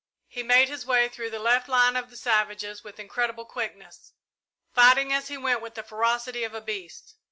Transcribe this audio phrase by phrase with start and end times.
[0.27, 4.13] He made his way through the left line of the savages with incredible quickness,
[4.73, 7.17] fighting as he went with the ferocity of a beast.